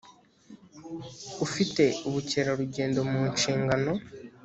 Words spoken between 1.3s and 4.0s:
ufite ubukerarugendo mu nshingano